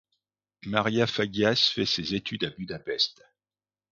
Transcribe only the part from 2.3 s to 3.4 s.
à Budapest.